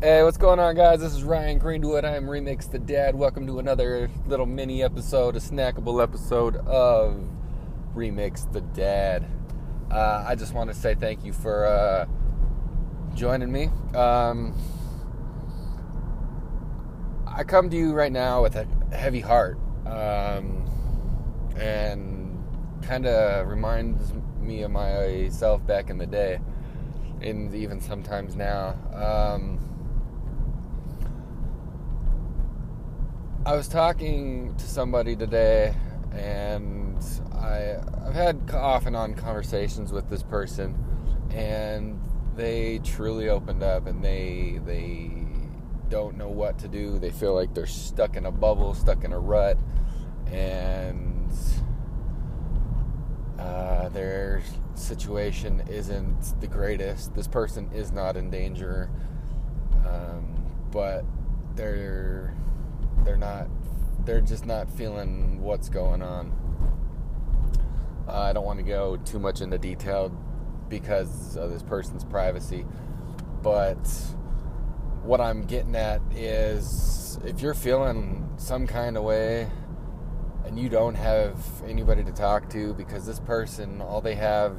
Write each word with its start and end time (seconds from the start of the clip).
Hey, 0.00 0.22
what's 0.22 0.36
going 0.36 0.60
on, 0.60 0.76
guys? 0.76 1.00
This 1.00 1.12
is 1.12 1.24
Ryan 1.24 1.58
Greenwood. 1.58 2.04
I 2.04 2.14
am 2.14 2.26
Remix 2.26 2.70
the 2.70 2.78
Dad. 2.78 3.16
Welcome 3.16 3.48
to 3.48 3.58
another 3.58 4.08
little 4.28 4.46
mini 4.46 4.80
episode, 4.80 5.34
a 5.34 5.40
snackable 5.40 6.00
episode 6.00 6.54
of 6.54 7.20
Remix 7.96 8.50
the 8.52 8.60
Dad. 8.60 9.26
Uh, 9.90 10.24
I 10.24 10.36
just 10.36 10.54
want 10.54 10.70
to 10.70 10.76
say 10.76 10.94
thank 10.94 11.24
you 11.24 11.32
for 11.32 11.66
uh, 11.66 12.06
joining 13.16 13.50
me. 13.50 13.70
Um, 13.92 14.54
I 17.26 17.42
come 17.42 17.68
to 17.68 17.76
you 17.76 17.92
right 17.92 18.12
now 18.12 18.40
with 18.40 18.54
a 18.54 18.68
heavy 18.94 19.20
heart, 19.20 19.58
um, 19.84 20.64
and 21.56 22.40
kind 22.82 23.04
of 23.04 23.48
reminds 23.48 24.12
me 24.40 24.62
of 24.62 24.70
myself 24.70 25.66
back 25.66 25.90
in 25.90 25.98
the 25.98 26.06
day, 26.06 26.38
and 27.20 27.52
even 27.52 27.80
sometimes 27.80 28.36
now. 28.36 28.76
Um, 28.94 29.64
I 33.48 33.56
was 33.56 33.66
talking 33.66 34.54
to 34.56 34.66
somebody 34.66 35.16
today, 35.16 35.74
and 36.12 37.02
I, 37.32 37.76
I've 38.06 38.12
had 38.12 38.50
off 38.52 38.84
and 38.84 38.94
on 38.94 39.14
conversations 39.14 39.90
with 39.90 40.10
this 40.10 40.22
person, 40.22 40.76
and 41.30 41.98
they 42.36 42.80
truly 42.80 43.30
opened 43.30 43.62
up, 43.62 43.86
and 43.86 44.04
they 44.04 44.60
they 44.66 45.12
don't 45.88 46.18
know 46.18 46.28
what 46.28 46.58
to 46.58 46.68
do. 46.68 46.98
They 46.98 47.08
feel 47.08 47.34
like 47.34 47.54
they're 47.54 47.64
stuck 47.64 48.16
in 48.16 48.26
a 48.26 48.30
bubble, 48.30 48.74
stuck 48.74 49.02
in 49.04 49.14
a 49.14 49.18
rut, 49.18 49.56
and 50.26 51.32
uh, 53.38 53.88
their 53.88 54.42
situation 54.74 55.62
isn't 55.70 56.38
the 56.42 56.48
greatest. 56.48 57.14
This 57.14 57.26
person 57.26 57.70
is 57.72 57.92
not 57.92 58.14
in 58.18 58.28
danger, 58.28 58.90
um, 59.86 60.36
but 60.70 61.06
they're 61.54 62.34
they're 63.08 63.16
not 63.16 63.48
they're 64.04 64.20
just 64.20 64.44
not 64.44 64.70
feeling 64.70 65.40
what's 65.40 65.70
going 65.70 66.02
on. 66.02 66.32
Uh, 68.06 68.20
I 68.20 68.32
don't 68.34 68.44
want 68.44 68.58
to 68.58 68.64
go 68.64 68.96
too 68.98 69.18
much 69.18 69.40
into 69.40 69.56
detail 69.58 70.10
because 70.68 71.36
of 71.36 71.50
this 71.50 71.62
person's 71.62 72.04
privacy, 72.04 72.66
but 73.42 73.86
what 75.02 75.20
I'm 75.22 75.42
getting 75.42 75.74
at 75.74 76.02
is 76.14 77.18
if 77.24 77.40
you're 77.40 77.54
feeling 77.54 78.28
some 78.36 78.66
kind 78.66 78.96
of 78.98 79.04
way 79.04 79.50
and 80.44 80.58
you 80.58 80.68
don't 80.68 80.94
have 80.94 81.34
anybody 81.66 82.04
to 82.04 82.12
talk 82.12 82.50
to 82.50 82.74
because 82.74 83.06
this 83.06 83.20
person 83.20 83.80
all 83.80 84.02
they 84.02 84.14
have 84.14 84.56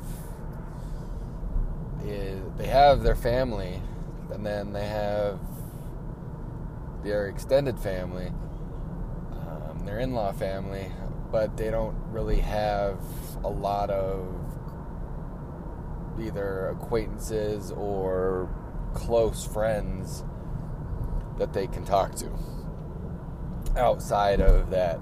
is 2.03 2.41
they 2.57 2.67
have 2.67 3.03
their 3.03 3.15
family 3.15 3.81
and 4.31 4.43
then 4.45 4.73
they 4.73 4.87
have 4.87 5.39
their 7.03 7.27
extended 7.27 7.79
family, 7.79 8.27
um, 9.31 9.81
their 9.85 9.99
in 9.99 10.13
law 10.13 10.31
family, 10.31 10.91
but 11.31 11.57
they 11.57 11.69
don't 11.69 11.95
really 12.11 12.39
have 12.39 12.99
a 13.43 13.49
lot 13.49 13.89
of 13.89 14.27
either 16.19 16.69
acquaintances 16.69 17.71
or 17.71 18.49
close 18.93 19.45
friends 19.45 20.23
that 21.37 21.53
they 21.53 21.67
can 21.67 21.85
talk 21.85 22.15
to 22.15 22.29
outside 23.77 24.41
of 24.41 24.69
that, 24.71 24.99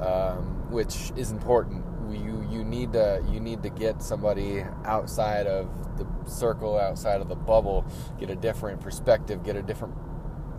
um, 0.00 0.70
which 0.70 1.12
is 1.16 1.30
important. 1.30 1.84
You 2.10 2.46
you 2.50 2.64
need 2.64 2.92
to 2.94 3.24
you 3.30 3.40
need 3.40 3.62
to 3.62 3.70
get 3.70 4.02
somebody 4.02 4.64
outside 4.84 5.46
of 5.46 5.68
the 5.96 6.06
circle, 6.28 6.78
outside 6.78 7.20
of 7.20 7.28
the 7.28 7.36
bubble, 7.36 7.84
get 8.18 8.30
a 8.30 8.36
different 8.36 8.80
perspective, 8.80 9.44
get 9.44 9.56
a 9.56 9.62
different 9.62 9.94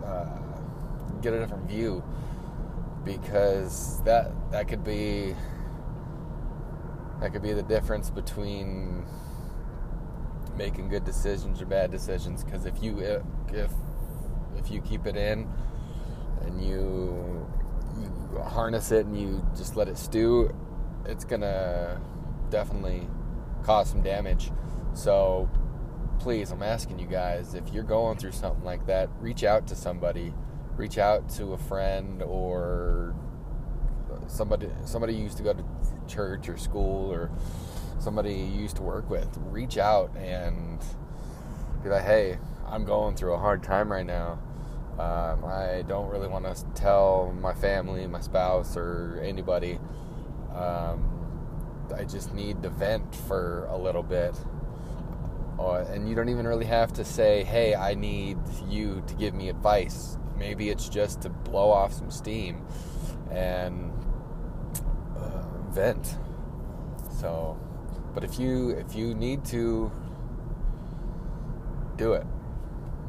uh, 0.04 0.26
get 1.20 1.32
a 1.32 1.38
different 1.38 1.68
view 1.68 2.02
because 3.04 4.02
that 4.04 4.32
that 4.50 4.68
could 4.68 4.84
be 4.84 5.34
that 7.20 7.32
could 7.32 7.42
be 7.42 7.52
the 7.52 7.62
difference 7.62 8.10
between 8.10 9.04
making 10.56 10.88
good 10.88 11.04
decisions 11.04 11.62
or 11.62 11.66
bad 11.66 11.90
decisions. 11.90 12.44
Because 12.44 12.66
if 12.66 12.82
you 12.82 12.98
if 13.52 13.70
if 14.56 14.70
you 14.70 14.80
keep 14.80 15.06
it 15.06 15.16
in 15.16 15.48
and 16.42 16.62
you 16.62 17.46
you 17.98 18.40
harness 18.42 18.90
it 18.92 19.06
and 19.06 19.18
you 19.18 19.44
just 19.56 19.76
let 19.76 19.88
it 19.88 19.98
stew 19.98 20.50
it's 21.06 21.24
gonna 21.24 22.00
definitely 22.50 23.06
cause 23.62 23.90
some 23.90 24.02
damage. 24.02 24.50
So 24.94 25.48
please 26.22 26.52
i'm 26.52 26.62
asking 26.62 27.00
you 27.00 27.06
guys 27.06 27.54
if 27.54 27.72
you're 27.72 27.82
going 27.82 28.16
through 28.16 28.30
something 28.30 28.62
like 28.62 28.86
that 28.86 29.08
reach 29.18 29.42
out 29.42 29.66
to 29.66 29.74
somebody. 29.74 30.32
Reach 30.76 30.96
out 30.96 31.28
to 31.30 31.52
a 31.52 31.58
friend 31.58 32.22
or 32.22 33.14
somebody 34.28 34.68
somebody 34.84 35.14
you 35.14 35.24
used 35.24 35.36
to 35.36 35.42
go 35.42 35.52
to 35.52 35.64
church 36.06 36.48
or 36.48 36.56
school 36.56 37.12
or 37.12 37.30
somebody 37.98 38.32
you 38.32 38.60
used 38.62 38.76
to 38.76 38.82
work 38.82 39.10
with. 39.10 39.28
Reach 39.50 39.78
out 39.78 40.16
and 40.16 40.78
be 41.82 41.88
like 41.88 42.04
hey 42.04 42.38
i'm 42.66 42.84
going 42.84 43.16
through 43.16 43.34
a 43.34 43.38
hard 43.38 43.64
time 43.64 43.90
right 43.90 44.06
now. 44.06 44.38
Um, 44.92 45.44
i 45.44 45.82
don't 45.88 46.08
really 46.08 46.28
want 46.28 46.44
to 46.44 46.64
tell 46.74 47.34
my 47.40 47.52
family 47.52 48.06
my 48.06 48.20
spouse 48.20 48.76
or 48.76 49.20
anybody. 49.24 49.80
Um, 50.54 51.08
i 51.96 52.04
just 52.04 52.32
need 52.32 52.62
to 52.62 52.70
vent 52.70 53.14
for 53.14 53.66
a 53.70 53.76
little 53.76 54.04
bit 54.04 54.34
uh, 55.70 55.86
and 55.92 56.08
you 56.08 56.14
don't 56.14 56.28
even 56.28 56.46
really 56.46 56.66
have 56.66 56.92
to 56.92 57.04
say 57.04 57.44
hey 57.44 57.74
i 57.74 57.94
need 57.94 58.38
you 58.68 59.02
to 59.06 59.14
give 59.14 59.34
me 59.34 59.48
advice. 59.48 60.18
Maybe 60.38 60.70
it's 60.70 60.88
just 60.88 61.22
to 61.22 61.28
blow 61.28 61.70
off 61.70 61.92
some 61.92 62.10
steam 62.10 62.66
and 63.30 63.92
uh, 65.16 65.42
vent. 65.70 66.16
So 67.20 67.58
but 68.14 68.24
if 68.24 68.38
you 68.38 68.70
if 68.70 68.94
you 68.94 69.14
need 69.14 69.44
to 69.46 69.92
do 71.96 72.14
it 72.14 72.26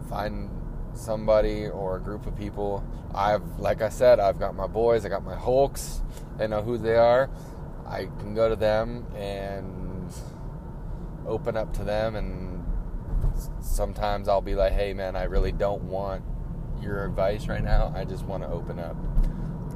find 0.09 0.49
somebody 0.93 1.67
or 1.67 1.97
a 1.97 1.99
group 1.99 2.27
of 2.27 2.37
people. 2.37 2.83
I've 3.15 3.59
like 3.59 3.81
i 3.81 3.89
said 3.89 4.19
i've 4.19 4.39
got 4.39 4.55
my 4.55 4.65
boys 4.65 5.05
i 5.05 5.09
got 5.09 5.23
my 5.23 5.35
hulks 5.35 6.01
they 6.37 6.47
know 6.47 6.61
who 6.61 6.77
they 6.77 6.95
are. 6.95 7.29
I 7.85 8.05
can 8.19 8.33
go 8.33 8.49
to 8.49 8.55
them 8.55 9.05
and 9.15 10.11
open 11.27 11.57
up 11.57 11.73
to 11.73 11.83
them 11.83 12.15
and 12.15 12.65
sometimes 13.61 14.27
i'll 14.27 14.41
be 14.41 14.55
like 14.55 14.73
hey 14.73 14.93
man 14.93 15.15
i 15.15 15.23
really 15.23 15.51
don't 15.51 15.83
want 15.83 16.23
your 16.81 17.05
advice 17.05 17.47
right 17.47 17.63
now 17.63 17.91
i 17.95 18.03
just 18.03 18.25
want 18.25 18.43
to 18.43 18.49
open 18.49 18.77
up 18.77 18.95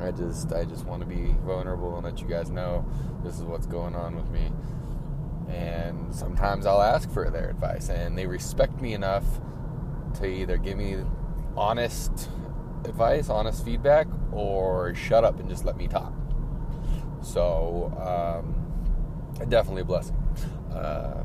i 0.01 0.11
just 0.11 0.51
i 0.53 0.63
just 0.63 0.85
want 0.85 1.01
to 1.01 1.07
be 1.07 1.35
vulnerable 1.45 1.95
and 1.95 2.03
let 2.03 2.19
you 2.21 2.27
guys 2.27 2.49
know 2.49 2.85
this 3.23 3.35
is 3.35 3.43
what's 3.43 3.65
going 3.65 3.95
on 3.95 4.15
with 4.15 4.29
me 4.29 4.51
and 5.49 6.13
sometimes 6.13 6.65
I'll 6.65 6.81
ask 6.81 7.09
for 7.11 7.29
their 7.29 7.49
advice, 7.49 7.89
and 7.89 8.17
they 8.17 8.27
respect 8.27 8.81
me 8.81 8.93
enough 8.93 9.25
to 10.15 10.25
either 10.25 10.57
give 10.57 10.77
me 10.77 10.97
honest 11.55 12.29
advice, 12.85 13.29
honest 13.29 13.63
feedback, 13.63 14.07
or 14.31 14.93
shut 14.93 15.23
up 15.23 15.39
and 15.39 15.49
just 15.49 15.65
let 15.65 15.77
me 15.77 15.87
talk. 15.87 16.13
So, 17.21 17.91
um, 17.97 19.49
definitely 19.49 19.81
a 19.81 19.85
blessing. 19.85 20.15
Uh, 20.71 21.23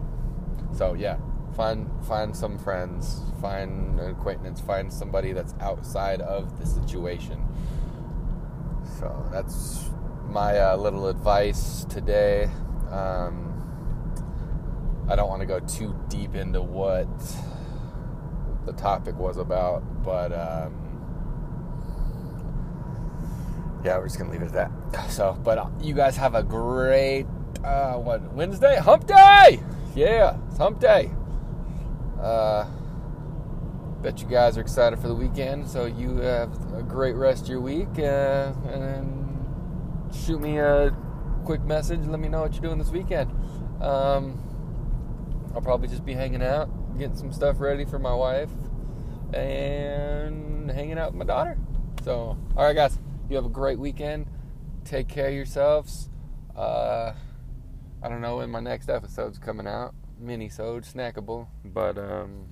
so 0.74 0.94
yeah, 0.94 1.16
find 1.56 1.88
find 2.06 2.36
some 2.36 2.58
friends, 2.58 3.20
find 3.40 3.98
an 4.00 4.10
acquaintance, 4.10 4.60
find 4.60 4.92
somebody 4.92 5.32
that's 5.32 5.54
outside 5.60 6.20
of 6.20 6.58
the 6.58 6.66
situation. 6.66 7.44
So 8.98 9.28
that's 9.32 9.90
my 10.28 10.58
uh, 10.58 10.76
little 10.76 11.08
advice 11.08 11.84
today. 11.84 12.50
Um, 12.90 13.48
I 15.08 15.16
don't 15.16 15.28
want 15.28 15.40
to 15.40 15.46
go 15.46 15.60
too 15.60 15.94
deep 16.08 16.34
into 16.34 16.62
what 16.62 17.08
the 18.64 18.72
topic 18.72 19.16
was 19.16 19.36
about, 19.36 19.82
but 20.02 20.32
um, 20.32 20.82
yeah, 23.84 23.98
we're 23.98 24.06
just 24.06 24.18
gonna 24.18 24.30
leave 24.30 24.42
it 24.42 24.54
at 24.54 24.70
that. 24.92 25.10
So, 25.10 25.38
but 25.42 25.58
uh, 25.58 25.66
you 25.80 25.94
guys 25.94 26.16
have 26.16 26.34
a 26.34 26.42
great 26.42 27.26
uh, 27.64 27.94
what 27.94 28.32
Wednesday? 28.32 28.76
Hump 28.76 29.06
Day! 29.06 29.60
Yeah, 29.94 30.38
it's 30.48 30.56
Hump 30.56 30.80
Day. 30.80 31.10
Uh, 32.18 32.66
bet 34.00 34.22
you 34.22 34.26
guys 34.26 34.56
are 34.56 34.62
excited 34.62 34.98
for 34.98 35.08
the 35.08 35.14
weekend. 35.14 35.68
So 35.68 35.84
you 35.84 36.16
have 36.16 36.50
a 36.72 36.82
great 36.82 37.14
rest 37.14 37.42
of 37.42 37.48
your 37.50 37.60
week, 37.60 37.98
uh, 37.98 38.52
and 38.70 39.44
shoot 40.14 40.40
me 40.40 40.58
a 40.58 40.96
quick 41.44 41.60
message. 41.64 42.00
Let 42.06 42.20
me 42.20 42.28
know 42.28 42.40
what 42.40 42.54
you're 42.54 42.62
doing 42.62 42.78
this 42.78 42.88
weekend. 42.88 43.32
Um, 43.82 44.40
I'll 45.54 45.60
probably 45.60 45.88
just 45.88 46.06
be 46.06 46.14
hanging 46.14 46.42
out, 46.42 46.70
getting 46.98 47.16
some 47.16 47.30
stuff 47.30 47.60
ready 47.60 47.84
for 47.84 47.98
my 47.98 48.14
wife, 48.14 48.50
and 49.34 50.70
hanging 50.70 50.98
out 50.98 51.12
with 51.12 51.18
my 51.18 51.26
daughter. 51.26 51.58
So, 52.02 52.38
all 52.56 52.64
right, 52.64 52.74
guys, 52.74 52.98
you 53.28 53.36
have 53.36 53.44
a 53.44 53.50
great 53.50 53.78
weekend. 53.78 54.26
Take 54.86 55.08
care 55.08 55.28
of 55.28 55.34
yourselves. 55.34 56.08
Uh, 56.56 57.12
I 58.02 58.08
don't 58.08 58.20
know 58.20 58.38
when 58.38 58.50
my 58.50 58.60
next 58.60 58.88
episode's 58.88 59.38
coming 59.38 59.66
out. 59.66 59.94
Mini-sode, 60.19 60.84
snackable, 60.84 61.49
but 61.64 61.99
um, 61.99 62.46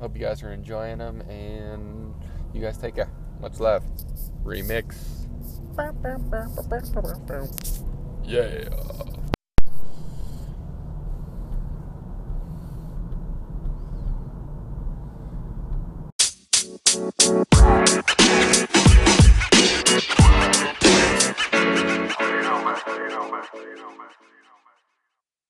Hope 0.00 0.16
you 0.16 0.22
guys 0.22 0.42
are 0.42 0.52
enjoying 0.52 0.98
them, 0.98 1.20
and 1.22 2.14
you 2.52 2.60
guys 2.60 2.76
take 2.76 2.96
care. 2.96 3.08
Much 3.40 3.60
love. 3.60 3.84
Remix. 4.42 4.96
Yeah. 8.24 8.68